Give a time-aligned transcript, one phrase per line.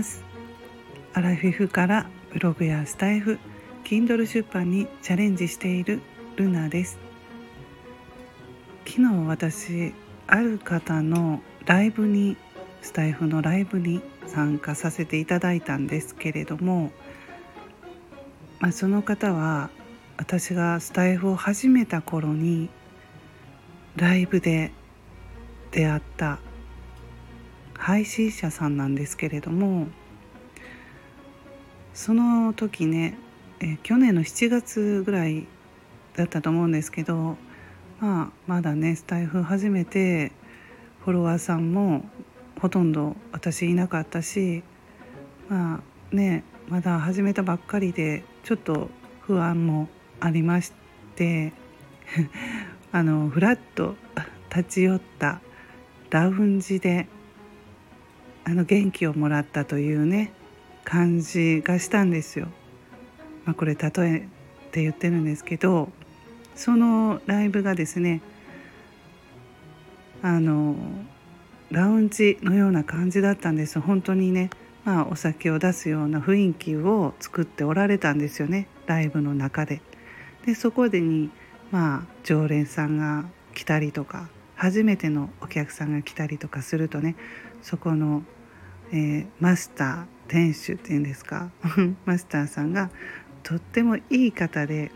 [0.00, 0.24] ます。
[1.12, 3.38] アラフィフからブログやスタイフ
[3.84, 6.00] Kindle 出版にチャレンジしている
[6.36, 6.98] ルナです。
[8.86, 9.92] 昨日私
[10.26, 12.38] ある方のライブに
[12.80, 16.92] スタイフのライブに参加させていただいたんですけれども、
[18.58, 19.68] まあ、その方は
[20.16, 22.70] 私がスタイフを始めた頃に
[23.96, 24.72] ライブで
[25.72, 26.38] 出会った
[27.80, 29.86] 配信者さんなんですけれども
[32.00, 33.18] その時ね
[33.60, 35.46] え去年の7月ぐらい
[36.16, 37.36] だったと思うんですけど、
[38.00, 40.32] まあ、まだねスタイフ始めて
[41.04, 42.06] フォロワーさんも
[42.58, 44.62] ほとんど私いなかったし
[45.50, 45.82] ま
[46.12, 48.88] あねまだ始めたばっかりでちょっと
[49.20, 49.90] 不安も
[50.20, 50.72] ありまし
[51.16, 51.52] て
[52.92, 53.94] あのふらっと
[54.48, 55.42] 立ち寄った
[56.08, 57.08] ラウンジで
[58.44, 60.32] あの元気をもらったというね
[60.90, 62.48] 感じがしたんですよ。
[63.44, 64.20] まあ、これ例えっ
[64.72, 65.88] て言ってるんですけど
[66.56, 68.20] そのライブがですね
[70.20, 70.74] あの
[71.70, 74.50] ラウンジのような感じだったんです本当にね、
[74.84, 79.80] まあ、お酒を出すような雰囲気を作っておられたんですよねライブの中で。
[80.44, 81.30] でそこでに、
[81.70, 87.14] まあ、常連さんが来たりとか初めてのお客さんが来たりとかするとね
[87.62, 88.24] そこの、
[88.90, 91.50] えー、マスター店主っていうんですか？
[92.06, 92.88] マスターさんが
[93.42, 94.92] とってもいい方で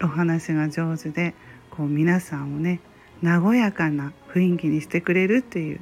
[0.00, 1.34] お話が上手で
[1.70, 2.78] こう皆さんをね
[3.20, 5.80] 和やかな雰囲気にしてくれるっていう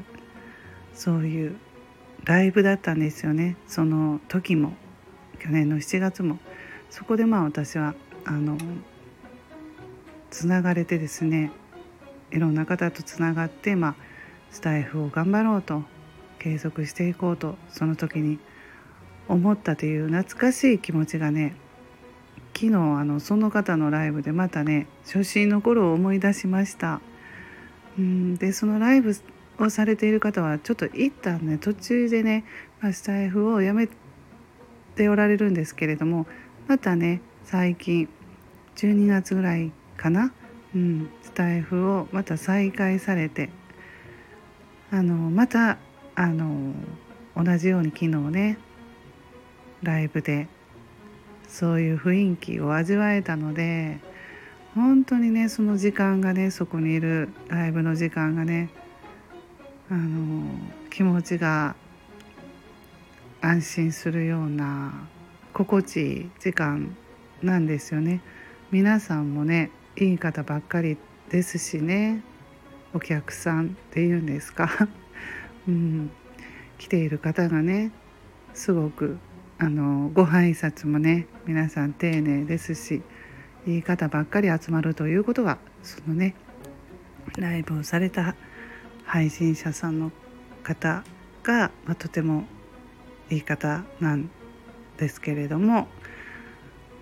[0.94, 1.56] そういう
[2.25, 3.56] ライブだったんですよね。
[3.66, 4.75] その時も
[5.38, 6.38] 去年の7月も。
[6.88, 7.94] そこでまあ私は
[8.25, 8.56] あの
[10.30, 11.50] つながれてですね
[12.30, 13.94] いろんな方とつながって、まあ、
[14.50, 15.82] スタイフを頑張ろうと
[16.38, 18.38] 継続していこうとその時に
[19.29, 21.57] 思ったという懐かしい気持ちがね
[22.55, 27.01] 昨日あのその方のライブでまたね初心の頃を思い出しました。
[27.99, 29.15] うんでそのライブ
[29.59, 32.45] をされている方はちょっと一旦ね途中でね、
[32.81, 33.89] まあ、スタイフをやめ
[34.97, 36.27] ておられるんですけれども
[36.67, 38.09] またね最近
[38.77, 40.33] 12月ぐらいかな、
[40.75, 43.51] うん、スタイフをまた再開されて
[44.91, 45.79] あのまた
[46.17, 46.73] あの
[47.37, 48.59] 同じように昨日ね
[49.84, 50.49] ライブで
[51.47, 54.00] そういう雰囲気を味わえたので
[54.75, 58.71] 本当にねその時間がねそこにいるライブの時間がね
[59.91, 60.43] あの
[60.91, 61.77] 気持ちが
[63.41, 65.06] 安心するような
[65.53, 66.97] 心地いい時間
[67.43, 68.21] なんですよね。
[68.73, 70.97] 皆さんもねいい方ばっかり
[71.31, 72.25] ですしね
[72.94, 74.89] お客さんっていうんですか、
[75.69, 76.11] うん、
[76.78, 77.93] 来ている方がね
[78.55, 79.19] すごく
[79.64, 83.00] あのご挨拶もね皆さん丁寧ですし
[83.66, 86.34] いい方ばっかり集まるということはそのね
[87.38, 88.36] ライブをされた
[89.06, 90.12] 配信者さんの
[90.62, 91.02] 方
[91.42, 92.44] が、まあ、とても
[93.30, 94.28] いい方なん
[94.98, 95.88] ですけれども、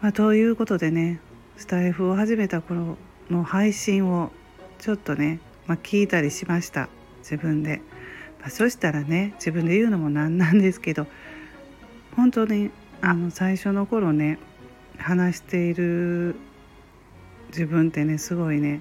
[0.01, 1.19] まあ、ということでね
[1.57, 2.97] スタイフを始めた頃
[3.29, 4.31] の配信を
[4.79, 6.89] ちょっとね、まあ、聞いたりしました
[7.23, 7.83] 自分で、
[8.39, 11.09] まあ、そしたらね自分で言うのもなんなんですけど
[12.17, 14.39] 本当にあの最初の頃ね
[14.99, 16.37] 話している
[17.49, 18.81] 自分ってねすごいね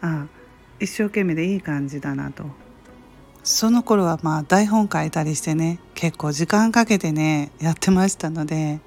[0.00, 0.26] あ
[0.80, 2.44] 一生懸命でいい感じだなと。
[3.42, 8.80] その頃はまあ台本書いたりしてね結構時間かけてねやってましたので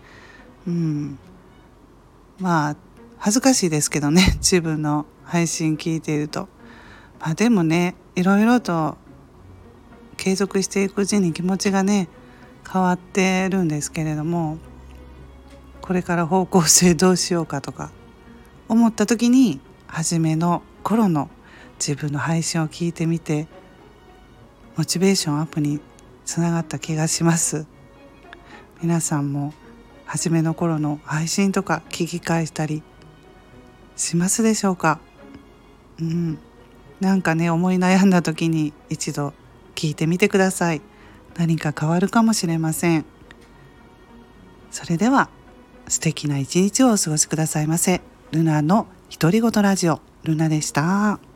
[0.65, 1.19] うん。
[2.39, 2.75] まあ
[3.17, 6.49] 恥ずかしいですけどね 自分の配信聞いていると。
[7.19, 8.97] まあでもねいろいろと
[10.17, 12.09] 継続していくうちに気持ちがね
[12.72, 14.57] 変わってるんですけれども
[15.81, 17.91] これから方向性どうしようかとか
[18.67, 21.30] 思った時に初めの頃の
[21.80, 23.47] 自分の配信を聞いてみて
[24.75, 25.80] モチベーションアップに
[26.25, 27.65] つながった気がします。
[28.81, 29.53] 皆さんも
[30.06, 32.83] 初めの頃の配信とか聞き返したり
[33.95, 35.00] しますでしょうか？
[36.00, 36.38] うん。
[37.00, 39.33] なんかね思い悩んだ時に一度
[39.74, 40.81] 聞いてみてください。
[41.38, 43.06] 何か変わるかもしれません
[44.72, 45.30] それでは
[45.88, 48.01] 素敵な一日をお過ごしくださいませ
[48.31, 51.26] ルナの独り言ラジオルナでした。